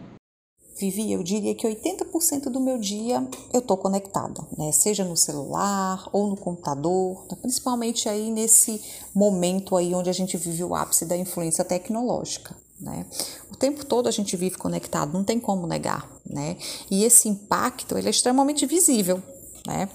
Vivi, 0.79 1.13
eu 1.13 1.25
diria 1.25 1.55
que 1.57 1.67
80% 1.67 2.45
do 2.45 2.61
meu 2.61 2.79
dia 2.79 3.27
eu 3.53 3.59
estou 3.59 3.77
conectada, 3.77 4.47
né? 4.57 4.71
Seja 4.71 5.05
no 5.05 5.17
celular 5.17 6.09
ou 6.13 6.29
no 6.29 6.37
computador, 6.37 7.27
né? 7.29 7.37
principalmente 7.41 8.09
aí 8.09 8.31
nesse 8.31 8.81
momento 9.13 9.77
aí 9.77 9.93
onde 9.93 10.09
a 10.09 10.13
gente 10.13 10.37
vive 10.37 10.63
o 10.63 10.77
ápice 10.77 11.05
da 11.05 11.17
influência 11.17 11.65
tecnológica. 11.65 12.57
Né? 12.81 13.05
O 13.51 13.57
tempo 13.57 13.85
todo 13.85 14.09
a 14.09 14.13
gente 14.13 14.37
vive 14.37 14.57
conectado, 14.57 15.13
não 15.13 15.25
tem 15.25 15.41
como 15.41 15.67
negar, 15.67 16.09
né? 16.25 16.57
E 16.89 17.03
esse 17.03 17.29
impacto 17.29 17.99
ele 17.99 18.07
é 18.07 18.11
extremamente 18.11 18.65
visível, 18.65 19.21
né? 19.67 19.89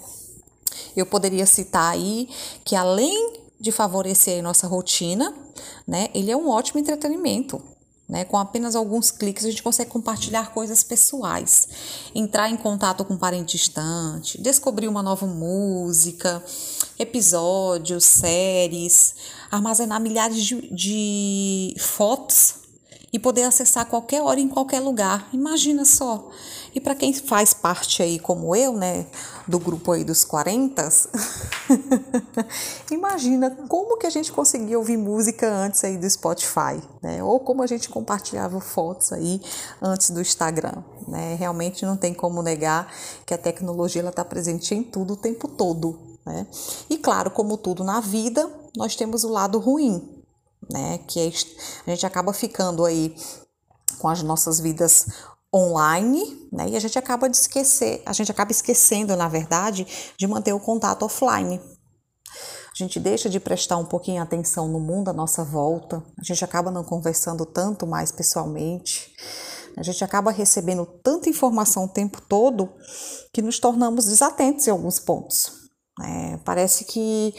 Eu 0.95 1.05
poderia 1.05 1.45
citar 1.45 1.93
aí 1.93 2.27
que 2.65 2.75
além 2.75 3.41
de 3.57 3.71
favorecer 3.71 4.39
a 4.39 4.41
nossa 4.41 4.67
rotina, 4.67 5.33
né, 5.87 6.09
ele 6.13 6.29
é 6.29 6.35
um 6.35 6.49
ótimo 6.49 6.81
entretenimento, 6.81 7.61
né? 8.13 8.23
Com 8.23 8.37
apenas 8.37 8.75
alguns 8.75 9.09
cliques 9.09 9.43
a 9.43 9.49
gente 9.49 9.63
consegue 9.63 9.89
compartilhar 9.89 10.53
coisas 10.53 10.83
pessoais, 10.83 11.67
entrar 12.13 12.47
em 12.47 12.55
contato 12.55 13.03
com 13.03 13.15
um 13.15 13.17
parente 13.17 13.57
distante, 13.57 14.39
descobrir 14.39 14.87
uma 14.87 15.01
nova 15.01 15.25
música, 15.25 16.43
episódios, 16.99 18.05
séries, 18.05 19.15
armazenar 19.49 19.99
milhares 19.99 20.43
de, 20.43 20.71
de 20.71 21.75
fotos 21.79 22.53
e 23.11 23.17
poder 23.17 23.45
acessar 23.45 23.81
a 23.81 23.85
qualquer 23.85 24.21
hora 24.21 24.39
em 24.39 24.47
qualquer 24.47 24.79
lugar. 24.79 25.27
Imagina 25.33 25.83
só. 25.83 26.29
E 26.75 26.81
para 26.81 26.95
quem 26.95 27.13
faz 27.13 27.53
parte 27.53 28.01
aí 28.01 28.17
como 28.17 28.55
eu, 28.55 28.73
né, 28.73 29.05
do 29.47 29.59
grupo 29.59 29.91
aí 29.91 30.03
dos 30.03 30.23
40, 30.23 30.89
imagina 32.91 33.51
como 33.67 33.97
que 33.97 34.07
a 34.07 34.09
gente 34.09 34.31
conseguia 34.31 34.77
ouvir 34.77 34.97
música 34.97 35.47
antes 35.47 35.83
aí 35.83 35.97
do 35.97 36.09
Spotify, 36.09 36.81
né? 37.01 37.23
Ou 37.23 37.39
como 37.39 37.61
a 37.61 37.67
gente 37.67 37.89
compartilhava 37.89 38.59
fotos 38.59 39.13
aí 39.13 39.39
antes 39.81 40.09
do 40.09 40.19
Instagram, 40.19 40.83
né? 41.07 41.35
Realmente 41.35 41.85
não 41.85 41.95
tem 41.95 42.13
como 42.13 42.41
negar 42.41 42.91
que 43.25 43.33
a 43.33 43.37
tecnologia 43.37 44.01
ela 44.01 44.09
está 44.09 44.25
presente 44.25 44.73
em 44.73 44.83
tudo 44.83 45.13
o 45.13 45.17
tempo 45.17 45.47
todo, 45.47 46.17
né? 46.25 46.47
E 46.89 46.97
claro, 46.97 47.29
como 47.29 47.55
tudo 47.55 47.83
na 47.83 47.99
vida, 47.99 48.49
nós 48.75 48.95
temos 48.95 49.23
o 49.23 49.29
lado 49.29 49.59
ruim, 49.59 50.23
né? 50.71 50.99
Que 51.07 51.19
a 51.85 51.89
gente 51.91 52.05
acaba 52.05 52.33
ficando 52.33 52.83
aí 52.83 53.15
com 53.99 54.09
as 54.09 54.23
nossas 54.23 54.59
vidas 54.59 55.07
online, 55.53 56.47
né? 56.51 56.69
E 56.69 56.75
a 56.75 56.79
gente 56.79 56.97
acaba 56.97 57.29
de 57.29 57.37
esquecer, 57.37 58.01
a 58.05 58.13
gente 58.13 58.31
acaba 58.31 58.51
esquecendo, 58.51 59.15
na 59.15 59.27
verdade, 59.27 59.85
de 60.17 60.27
manter 60.27 60.53
o 60.53 60.59
contato 60.59 61.03
offline. 61.03 61.61
A 62.73 62.75
gente 62.75 62.99
deixa 62.99 63.29
de 63.29 63.39
prestar 63.39 63.77
um 63.77 63.85
pouquinho 63.85 64.21
atenção 64.21 64.67
no 64.67 64.79
mundo 64.79 65.09
à 65.09 65.13
nossa 65.13 65.43
volta, 65.43 66.03
a 66.19 66.23
gente 66.23 66.43
acaba 66.43 66.71
não 66.71 66.83
conversando 66.83 67.45
tanto 67.45 67.85
mais 67.85 68.11
pessoalmente, 68.11 69.13
a 69.77 69.83
gente 69.83 70.03
acaba 70.03 70.31
recebendo 70.31 70.85
tanta 71.03 71.29
informação 71.29 71.85
o 71.85 71.87
tempo 71.87 72.19
todo 72.21 72.73
que 73.31 73.43
nos 73.43 73.59
tornamos 73.59 74.05
desatentos 74.05 74.67
em 74.67 74.71
alguns 74.71 74.99
pontos. 74.99 75.51
É, 76.01 76.37
parece 76.37 76.85
que 76.85 77.35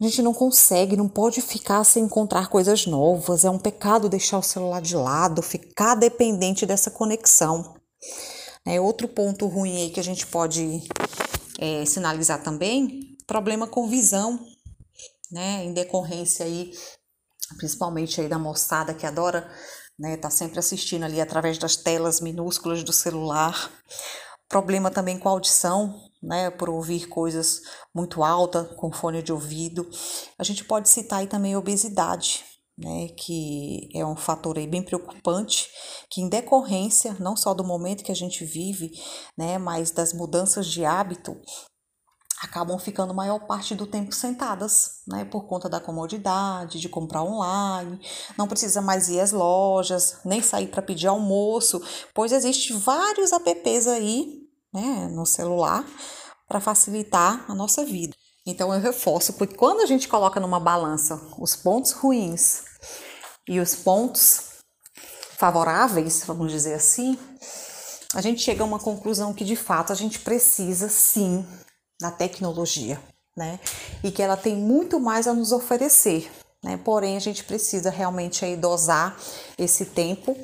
a 0.00 0.04
gente 0.04 0.22
não 0.22 0.32
consegue, 0.32 0.96
não 0.96 1.08
pode 1.08 1.40
ficar 1.40 1.82
sem 1.84 2.04
encontrar 2.04 2.48
coisas 2.48 2.86
novas. 2.86 3.44
É 3.44 3.50
um 3.50 3.58
pecado 3.58 4.08
deixar 4.08 4.38
o 4.38 4.42
celular 4.42 4.80
de 4.80 4.94
lado, 4.94 5.42
ficar 5.42 5.94
dependente 5.94 6.64
dessa 6.64 6.90
conexão. 6.90 7.74
É, 8.64 8.80
outro 8.80 9.08
ponto 9.08 9.46
ruim 9.46 9.82
aí 9.82 9.90
que 9.90 10.00
a 10.00 10.04
gente 10.04 10.26
pode 10.26 10.82
é, 11.58 11.84
sinalizar 11.84 12.42
também, 12.42 13.16
problema 13.26 13.66
com 13.66 13.88
visão, 13.88 14.38
né? 15.32 15.64
Em 15.64 15.72
decorrência 15.72 16.46
aí, 16.46 16.70
principalmente 17.56 18.20
aí 18.20 18.28
da 18.28 18.38
moçada 18.38 18.94
que 18.94 19.06
adora 19.06 19.50
né? 19.98 20.16
Tá 20.16 20.30
sempre 20.30 20.58
assistindo 20.58 21.04
ali 21.04 21.20
através 21.20 21.58
das 21.58 21.76
telas 21.76 22.20
minúsculas 22.20 22.84
do 22.84 22.92
celular. 22.92 23.70
Problema 24.48 24.90
também 24.90 25.18
com 25.18 25.28
a 25.28 25.32
audição, 25.32 26.08
né? 26.22 26.50
Por 26.50 26.70
ouvir 26.70 27.06
coisas 27.08 27.60
muito 27.94 28.24
altas 28.24 28.66
com 28.76 28.90
fone 28.90 29.22
de 29.22 29.32
ouvido. 29.32 29.88
A 30.38 30.44
gente 30.44 30.64
pode 30.64 30.88
citar 30.88 31.20
aí 31.20 31.26
também 31.26 31.54
a 31.54 31.58
obesidade, 31.58 32.44
né, 32.78 33.08
que 33.16 33.88
é 33.92 34.06
um 34.06 34.14
fator 34.14 34.56
aí 34.56 34.66
bem 34.66 34.82
preocupante, 34.82 35.68
que 36.08 36.20
em 36.20 36.28
decorrência 36.28 37.16
não 37.18 37.36
só 37.36 37.52
do 37.52 37.64
momento 37.64 38.04
que 38.04 38.12
a 38.12 38.16
gente 38.16 38.44
vive, 38.44 38.92
né, 39.36 39.58
mas 39.58 39.90
das 39.90 40.12
mudanças 40.12 40.66
de 40.66 40.84
hábito, 40.84 41.36
acabam 42.42 42.78
ficando 42.78 43.14
maior 43.14 43.40
parte 43.40 43.74
do 43.74 43.86
tempo 43.86 44.14
sentadas, 44.14 45.02
né, 45.06 45.24
por 45.24 45.46
conta 45.46 45.68
da 45.68 45.80
comodidade 45.80 46.78
de 46.78 46.88
comprar 46.88 47.22
online, 47.22 48.00
não 48.36 48.46
precisa 48.46 48.80
mais 48.80 49.08
ir 49.08 49.20
às 49.20 49.32
lojas, 49.32 50.18
nem 50.24 50.40
sair 50.40 50.68
para 50.68 50.82
pedir 50.82 51.08
almoço, 51.08 51.82
pois 52.14 52.32
existe 52.32 52.72
vários 52.72 53.32
apps 53.32 53.86
aí, 53.86 54.42
né, 54.72 55.08
no 55.12 55.26
celular 55.26 55.84
para 56.46 56.60
facilitar 56.60 57.44
a 57.48 57.54
nossa 57.54 57.84
vida. 57.84 58.14
Então 58.46 58.72
eu 58.72 58.80
reforço, 58.80 59.34
porque 59.34 59.54
quando 59.54 59.80
a 59.80 59.86
gente 59.86 60.08
coloca 60.08 60.40
numa 60.40 60.60
balança 60.60 61.20
os 61.38 61.54
pontos 61.54 61.92
ruins 61.92 62.62
e 63.46 63.60
os 63.60 63.74
pontos 63.74 64.48
favoráveis, 65.36 66.24
vamos 66.24 66.50
dizer 66.50 66.74
assim, 66.74 67.18
a 68.14 68.22
gente 68.22 68.40
chega 68.40 68.62
a 68.62 68.66
uma 68.66 68.78
conclusão 68.78 69.34
que 69.34 69.44
de 69.44 69.54
fato 69.54 69.92
a 69.92 69.96
gente 69.96 70.20
precisa 70.20 70.88
sim 70.88 71.46
da 72.00 72.10
tecnologia, 72.10 73.00
né? 73.36 73.58
E 74.02 74.10
que 74.10 74.22
ela 74.22 74.36
tem 74.36 74.56
muito 74.56 75.00
mais 75.00 75.26
a 75.26 75.32
nos 75.32 75.52
oferecer. 75.52 76.30
Né? 76.62 76.78
Porém, 76.84 77.16
a 77.16 77.20
gente 77.20 77.44
precisa 77.44 77.88
realmente 77.88 78.44
aí 78.44 78.56
dosar 78.56 79.16
esse 79.56 79.86
tempo, 79.86 80.36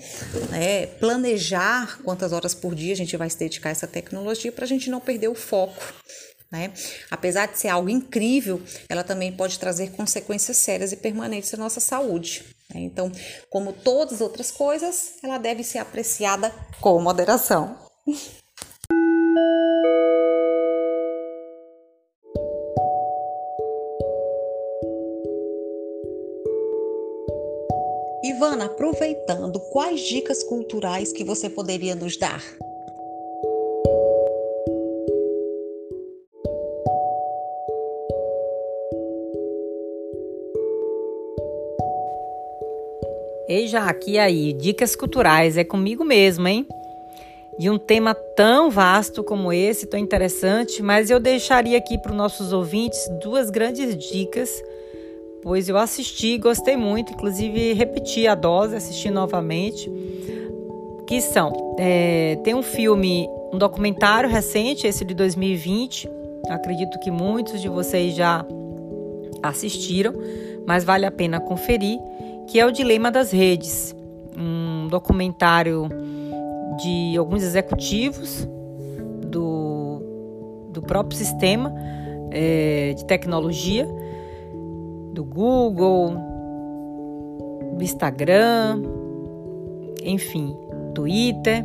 né? 0.50 0.86
planejar 0.86 2.00
quantas 2.04 2.32
horas 2.32 2.54
por 2.54 2.74
dia 2.74 2.92
a 2.92 2.96
gente 2.96 3.16
vai 3.16 3.28
se 3.28 3.38
dedicar 3.38 3.70
a 3.70 3.72
essa 3.72 3.86
tecnologia 3.86 4.52
para 4.52 4.64
a 4.64 4.68
gente 4.68 4.90
não 4.90 5.00
perder 5.00 5.28
o 5.28 5.34
foco. 5.34 5.82
Né? 6.52 6.72
Apesar 7.10 7.46
de 7.46 7.58
ser 7.58 7.68
algo 7.68 7.88
incrível, 7.88 8.62
ela 8.88 9.02
também 9.02 9.32
pode 9.32 9.58
trazer 9.58 9.90
consequências 9.90 10.56
sérias 10.56 10.92
e 10.92 10.96
permanentes 10.96 11.52
à 11.52 11.56
nossa 11.56 11.80
saúde. 11.80 12.44
Né? 12.72 12.82
Então, 12.82 13.10
como 13.50 13.72
todas 13.72 14.14
as 14.14 14.20
outras 14.20 14.52
coisas, 14.52 15.14
ela 15.20 15.38
deve 15.38 15.64
ser 15.64 15.78
apreciada 15.78 16.54
com 16.80 17.00
moderação. 17.00 17.76
Aproveitando, 28.62 29.58
quais 29.58 30.00
dicas 30.00 30.42
culturais 30.44 31.12
que 31.12 31.24
você 31.24 31.50
poderia 31.50 31.94
nos 31.96 32.16
dar? 32.16 32.40
Ei, 43.48 43.66
Jaque, 43.66 44.12
e 44.12 44.18
aí? 44.18 44.52
Dicas 44.52 44.94
culturais, 44.94 45.56
é 45.56 45.64
comigo 45.64 46.04
mesmo, 46.04 46.46
hein? 46.46 46.64
De 47.58 47.68
um 47.68 47.78
tema 47.78 48.14
tão 48.14 48.70
vasto 48.70 49.24
como 49.24 49.52
esse, 49.52 49.86
tão 49.86 49.98
interessante, 49.98 50.80
mas 50.80 51.10
eu 51.10 51.18
deixaria 51.18 51.76
aqui 51.76 51.98
para 51.98 52.12
os 52.12 52.16
nossos 52.16 52.52
ouvintes 52.52 53.08
duas 53.20 53.50
grandes 53.50 53.96
dicas 53.96 54.50
pois 55.44 55.68
eu 55.68 55.76
assisti, 55.76 56.38
gostei 56.38 56.74
muito, 56.74 57.12
inclusive 57.12 57.74
repeti 57.74 58.26
a 58.26 58.34
dose, 58.34 58.74
assisti 58.74 59.10
novamente. 59.10 59.92
Que 61.06 61.20
são, 61.20 61.76
é, 61.78 62.36
tem 62.42 62.54
um 62.54 62.62
filme, 62.62 63.28
um 63.52 63.58
documentário 63.58 64.28
recente, 64.28 64.86
esse 64.86 65.04
de 65.04 65.12
2020, 65.12 66.08
acredito 66.48 66.98
que 66.98 67.10
muitos 67.10 67.60
de 67.60 67.68
vocês 67.68 68.14
já 68.14 68.44
assistiram, 69.42 70.14
mas 70.66 70.82
vale 70.82 71.04
a 71.04 71.10
pena 71.10 71.38
conferir, 71.38 71.98
que 72.48 72.58
é 72.58 72.64
o 72.64 72.72
Dilema 72.72 73.10
das 73.10 73.30
Redes, 73.30 73.94
um 74.34 74.88
documentário 74.88 75.90
de 76.82 77.18
alguns 77.18 77.42
executivos 77.42 78.48
do, 79.26 80.00
do 80.70 80.80
próprio 80.80 81.18
sistema 81.18 81.70
é, 82.30 82.94
de 82.96 83.04
tecnologia 83.04 83.86
do 85.14 85.24
Google, 85.24 86.16
do 87.76 87.82
Instagram, 87.82 88.82
enfim, 90.02 90.54
Twitter. 90.94 91.64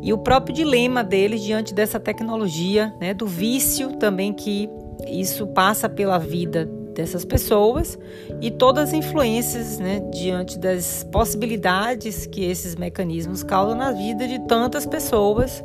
E 0.00 0.12
o 0.12 0.18
próprio 0.18 0.54
dilema 0.54 1.04
deles 1.04 1.42
diante 1.42 1.74
dessa 1.74 2.00
tecnologia, 2.00 2.94
né, 3.00 3.12
do 3.12 3.26
vício 3.26 3.96
também 3.96 4.32
que 4.32 4.68
isso 5.06 5.46
passa 5.48 5.88
pela 5.88 6.18
vida 6.18 6.64
dessas 6.94 7.24
pessoas 7.24 7.96
e 8.40 8.50
todas 8.50 8.88
as 8.88 8.92
influências 8.92 9.78
né, 9.78 10.00
diante 10.12 10.58
das 10.58 11.04
possibilidades 11.12 12.26
que 12.26 12.44
esses 12.44 12.74
mecanismos 12.74 13.44
causam 13.44 13.76
na 13.76 13.92
vida 13.92 14.26
de 14.26 14.40
tantas 14.46 14.84
pessoas, 14.84 15.64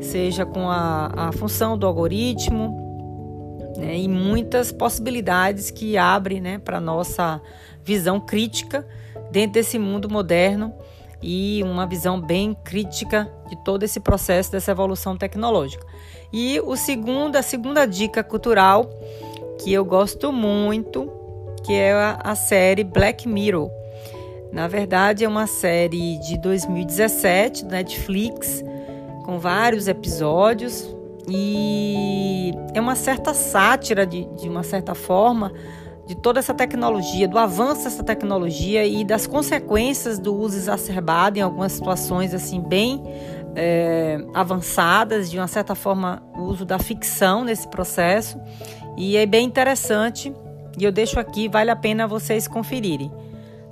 seja 0.00 0.46
com 0.46 0.70
a, 0.70 1.28
a 1.28 1.32
função 1.32 1.76
do 1.76 1.84
algoritmo, 1.84 2.77
né, 3.78 3.96
e 3.96 4.08
muitas 4.08 4.72
possibilidades 4.72 5.70
que 5.70 5.96
abre 5.96 6.40
né, 6.40 6.58
para 6.58 6.78
a 6.78 6.80
nossa 6.80 7.40
visão 7.84 8.20
crítica 8.20 8.86
dentro 9.30 9.52
desse 9.52 9.78
mundo 9.78 10.10
moderno 10.10 10.74
e 11.22 11.62
uma 11.64 11.86
visão 11.86 12.20
bem 12.20 12.54
crítica 12.64 13.30
de 13.48 13.56
todo 13.64 13.82
esse 13.82 14.00
processo 14.00 14.52
dessa 14.52 14.70
evolução 14.70 15.16
tecnológica. 15.16 15.84
E 16.32 16.60
o 16.60 16.76
segundo, 16.76 17.36
a 17.36 17.42
segunda 17.42 17.86
dica 17.86 18.22
cultural 18.22 18.90
que 19.58 19.72
eu 19.72 19.84
gosto 19.84 20.32
muito, 20.32 21.10
que 21.64 21.72
é 21.72 21.92
a, 21.92 22.20
a 22.22 22.34
série 22.34 22.84
Black 22.84 23.26
Mirror. 23.28 23.70
Na 24.52 24.68
verdade, 24.68 25.24
é 25.24 25.28
uma 25.28 25.46
série 25.46 26.18
de 26.20 26.38
2017 26.38 27.64
do 27.64 27.70
Netflix, 27.70 28.64
com 29.24 29.38
vários 29.38 29.88
episódios, 29.88 30.88
e 31.28 32.52
é 32.74 32.80
uma 32.80 32.94
certa 32.94 33.34
sátira, 33.34 34.06
de, 34.06 34.24
de 34.36 34.48
uma 34.48 34.62
certa 34.62 34.94
forma, 34.94 35.52
de 36.06 36.14
toda 36.14 36.38
essa 36.38 36.54
tecnologia, 36.54 37.28
do 37.28 37.38
avanço 37.38 37.84
dessa 37.84 38.02
tecnologia 38.02 38.84
e 38.86 39.04
das 39.04 39.26
consequências 39.26 40.18
do 40.18 40.34
uso 40.34 40.56
exacerbado 40.56 41.38
em 41.38 41.42
algumas 41.42 41.72
situações 41.72 42.32
assim 42.32 42.60
bem 42.60 43.02
é, 43.54 44.18
avançadas, 44.32 45.30
de 45.30 45.38
uma 45.38 45.48
certa 45.48 45.74
forma 45.74 46.22
o 46.34 46.42
uso 46.42 46.64
da 46.64 46.78
ficção 46.78 47.44
nesse 47.44 47.68
processo 47.68 48.40
e 48.96 49.16
é 49.16 49.26
bem 49.26 49.46
interessante 49.46 50.34
e 50.78 50.84
eu 50.84 50.92
deixo 50.92 51.20
aqui, 51.20 51.48
vale 51.48 51.70
a 51.70 51.76
pena 51.76 52.06
vocês 52.06 52.48
conferirem, 52.48 53.12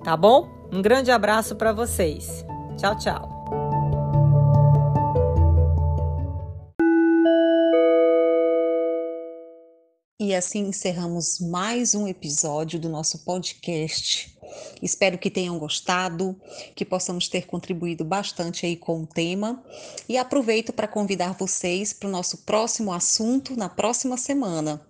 tá 0.05 0.16
bom? 0.16 0.49
Um 0.73 0.83
grande 0.83 1.11
abraço 1.11 1.55
para 1.57 1.73
vocês. 1.73 2.45
Tchau, 2.77 2.99
tchau. 2.99 3.36
E 10.27 10.35
assim 10.35 10.67
encerramos 10.67 11.39
mais 11.39 11.95
um 11.95 12.09
episódio 12.09 12.81
do 12.81 12.89
nosso 12.89 13.21
podcast. 13.21 14.37
Espero 14.83 15.17
que 15.19 15.31
tenham 15.31 15.57
gostado, 15.57 16.35
que 16.75 16.85
possamos 16.85 17.29
ter 17.29 17.47
contribuído 17.47 18.05
bastante 18.05 18.67
aí 18.67 18.77
com 18.77 19.03
o 19.03 19.07
tema. 19.07 19.62
E 20.09 20.19
aproveito 20.19 20.73
para 20.73 20.89
convidar 20.89 21.35
vocês 21.35 21.93
para 21.93 22.09
o 22.09 22.11
nosso 22.11 22.39
próximo 22.39 22.93
assunto 22.93 23.57
na 23.57 23.69
próxima 23.69 24.17
semana. 24.17 24.85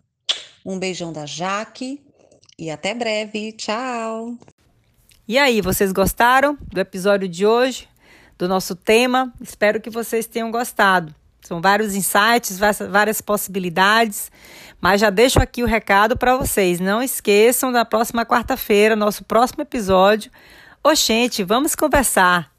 Um 0.64 0.78
beijão 0.78 1.12
da 1.12 1.26
Jaque 1.26 2.00
e 2.58 2.70
até 2.70 2.94
breve. 2.94 3.52
Tchau! 3.52 4.38
E 5.28 5.36
aí, 5.36 5.60
vocês 5.60 5.92
gostaram 5.92 6.56
do 6.72 6.80
episódio 6.80 7.28
de 7.28 7.44
hoje, 7.44 7.86
do 8.38 8.48
nosso 8.48 8.74
tema? 8.74 9.34
Espero 9.38 9.82
que 9.82 9.90
vocês 9.90 10.26
tenham 10.26 10.50
gostado. 10.50 11.14
São 11.46 11.60
vários 11.60 11.94
insights, 11.94 12.58
várias 12.90 13.20
possibilidades. 13.20 14.32
Mas 14.80 15.00
já 15.00 15.10
deixo 15.10 15.40
aqui 15.40 15.62
o 15.62 15.66
recado 15.66 16.16
para 16.16 16.36
vocês. 16.36 16.80
Não 16.80 17.02
esqueçam, 17.02 17.70
na 17.70 17.84
próxima 17.84 18.24
quarta-feira, 18.24 18.94
nosso 18.94 19.24
próximo 19.24 19.62
episódio. 19.62 20.30
Oxente, 20.82 21.42
vamos 21.42 21.74
conversar. 21.74 22.50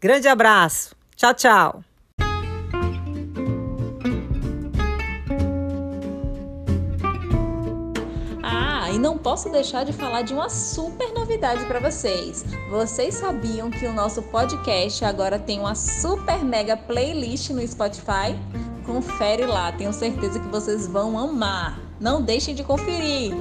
Grande 0.00 0.28
abraço. 0.28 0.94
Tchau, 1.16 1.34
tchau. 1.34 1.84
Ah, 8.42 8.90
e 8.90 8.98
não 8.98 9.18
posso 9.18 9.50
deixar 9.50 9.84
de 9.84 9.92
falar 9.92 10.22
de 10.22 10.32
uma 10.32 10.48
super 10.48 11.12
novidade 11.12 11.64
para 11.66 11.80
vocês. 11.80 12.44
Vocês 12.70 13.16
sabiam 13.16 13.70
que 13.70 13.84
o 13.84 13.92
nosso 13.92 14.22
podcast 14.22 15.04
agora 15.04 15.38
tem 15.38 15.58
uma 15.58 15.74
super 15.74 16.42
mega 16.44 16.76
playlist 16.76 17.50
no 17.50 17.66
Spotify? 17.66 18.38
Confere 18.88 19.44
lá, 19.44 19.70
tenho 19.70 19.92
certeza 19.92 20.40
que 20.40 20.48
vocês 20.48 20.86
vão 20.88 21.18
amar. 21.18 21.78
Não 22.00 22.22
deixem 22.22 22.54
de 22.54 22.64
conferir. 22.64 23.34